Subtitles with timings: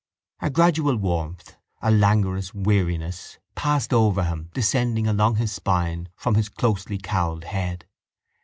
[0.39, 6.49] A gradual warmth, a languorous weariness passed over him descending along his spine from his
[6.49, 7.85] closely cowled head.